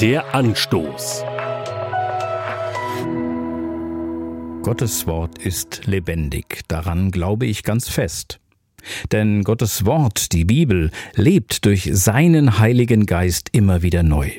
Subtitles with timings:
[0.00, 1.24] Der Anstoß.
[4.62, 8.40] Gottes Wort ist lebendig, daran glaube ich ganz fest.
[9.12, 14.30] Denn Gottes Wort, die Bibel, lebt durch seinen Heiligen Geist immer wieder neu.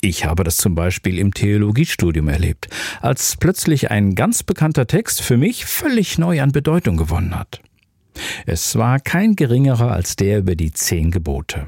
[0.00, 2.68] Ich habe das zum Beispiel im Theologiestudium erlebt,
[3.00, 7.60] als plötzlich ein ganz bekannter Text für mich völlig neu an Bedeutung gewonnen hat.
[8.46, 11.66] Es war kein geringerer als der über die zehn Gebote.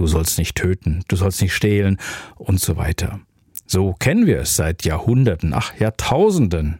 [0.00, 1.98] Du sollst nicht töten, du sollst nicht stehlen
[2.36, 3.20] und so weiter.
[3.66, 6.78] So kennen wir es seit Jahrhunderten, ach Jahrtausenden.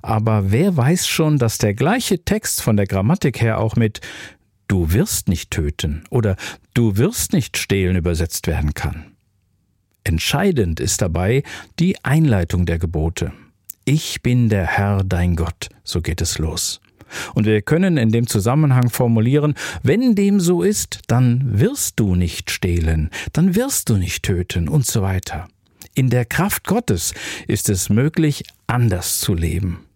[0.00, 4.00] Aber wer weiß schon, dass der gleiche Text von der Grammatik her auch mit
[4.68, 6.36] Du wirst nicht töten oder
[6.72, 9.12] Du wirst nicht stehlen übersetzt werden kann?
[10.02, 11.42] Entscheidend ist dabei
[11.78, 13.32] die Einleitung der Gebote.
[13.84, 16.80] Ich bin der Herr dein Gott, so geht es los.
[17.34, 22.50] Und wir können in dem Zusammenhang formulieren, wenn dem so ist, dann wirst du nicht
[22.50, 25.48] stehlen, dann wirst du nicht töten und so weiter.
[25.94, 27.14] In der Kraft Gottes
[27.46, 29.86] ist es möglich, anders zu leben.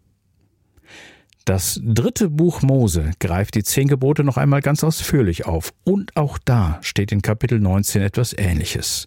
[1.44, 5.74] Das dritte Buch Mose greift die zehn Gebote noch einmal ganz ausführlich auf.
[5.84, 9.06] Und auch da steht in Kapitel 19 etwas Ähnliches.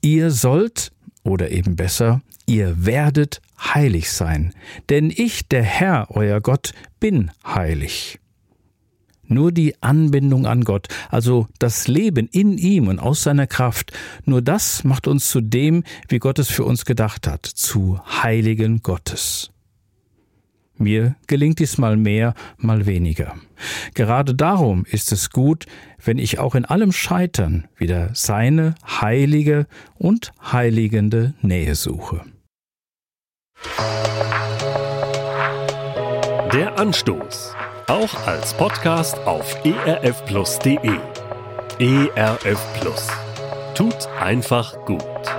[0.00, 0.92] Ihr sollt,
[1.26, 4.52] oder eben besser, ihr werdet heilig sein,
[4.88, 8.18] denn ich, der Herr, euer Gott, bin heilig.
[9.28, 13.92] Nur die Anbindung an Gott, also das Leben in ihm und aus seiner Kraft,
[14.24, 18.82] nur das macht uns zu dem, wie Gott es für uns gedacht hat, zu Heiligen
[18.82, 19.50] Gottes.
[20.78, 23.34] Mir gelingt dies mal mehr, mal weniger.
[23.94, 25.66] Gerade darum ist es gut,
[26.04, 32.22] wenn ich auch in allem Scheitern wieder seine heilige und heiligende Nähe suche.
[36.52, 37.54] Der Anstoß.
[37.88, 40.98] Auch als Podcast auf erfplus.de.
[41.78, 43.08] ERF Plus.
[43.74, 45.35] Tut einfach gut.